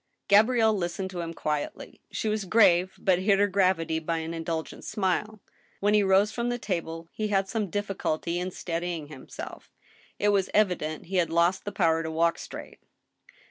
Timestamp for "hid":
3.19-3.37